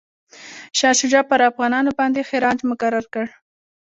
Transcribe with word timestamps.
شاه 0.77 0.93
شجاع 0.99 1.23
پر 1.29 1.39
افغانانو 1.49 1.91
باندي 1.97 2.21
خراج 2.29 2.57
مقرر 2.69 3.05
کړ. 3.13 3.25